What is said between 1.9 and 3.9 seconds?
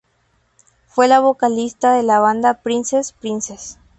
de la banda "Princess Princess".